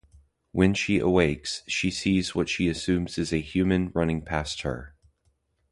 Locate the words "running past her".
3.93-4.95